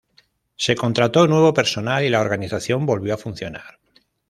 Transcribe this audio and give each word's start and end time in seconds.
Se 0.55 0.73
contrató 0.75 1.27
nuevo 1.27 1.53
personal 1.53 2.03
y 2.03 2.09
la 2.09 2.21
organización 2.21 2.87
volvió 2.87 3.13
a 3.13 3.17
funcionar. 3.17 3.77